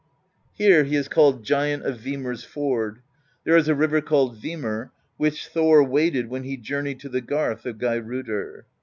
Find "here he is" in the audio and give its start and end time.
0.55-1.07